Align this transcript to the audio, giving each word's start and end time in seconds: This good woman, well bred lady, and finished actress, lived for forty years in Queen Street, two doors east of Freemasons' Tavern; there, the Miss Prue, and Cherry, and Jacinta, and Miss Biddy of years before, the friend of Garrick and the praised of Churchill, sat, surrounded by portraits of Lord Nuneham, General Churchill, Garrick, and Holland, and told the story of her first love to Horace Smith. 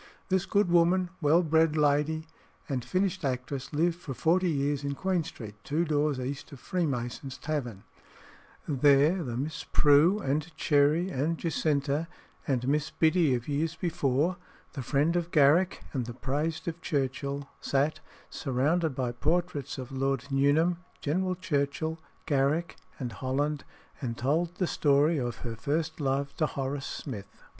This 0.29 0.47
good 0.47 0.67
woman, 0.71 1.11
well 1.21 1.43
bred 1.43 1.77
lady, 1.77 2.25
and 2.67 2.83
finished 2.83 3.23
actress, 3.23 3.71
lived 3.71 3.97
for 3.99 4.15
forty 4.15 4.49
years 4.49 4.83
in 4.83 4.95
Queen 4.95 5.23
Street, 5.23 5.53
two 5.63 5.85
doors 5.85 6.19
east 6.19 6.51
of 6.51 6.59
Freemasons' 6.59 7.37
Tavern; 7.37 7.83
there, 8.67 9.21
the 9.21 9.37
Miss 9.37 9.63
Prue, 9.71 10.17
and 10.17 10.57
Cherry, 10.57 11.11
and 11.11 11.37
Jacinta, 11.37 12.07
and 12.47 12.67
Miss 12.67 12.89
Biddy 12.89 13.35
of 13.35 13.47
years 13.47 13.75
before, 13.75 14.37
the 14.73 14.81
friend 14.81 15.15
of 15.15 15.29
Garrick 15.29 15.83
and 15.93 16.07
the 16.07 16.15
praised 16.15 16.67
of 16.67 16.81
Churchill, 16.81 17.47
sat, 17.59 17.99
surrounded 18.27 18.95
by 18.95 19.11
portraits 19.11 19.77
of 19.77 19.91
Lord 19.91 20.25
Nuneham, 20.31 20.77
General 21.01 21.35
Churchill, 21.35 21.99
Garrick, 22.25 22.75
and 22.97 23.11
Holland, 23.11 23.63
and 24.01 24.17
told 24.17 24.55
the 24.55 24.65
story 24.65 25.19
of 25.19 25.35
her 25.45 25.55
first 25.55 25.99
love 25.99 26.35
to 26.37 26.47
Horace 26.47 26.87
Smith. 26.87 27.43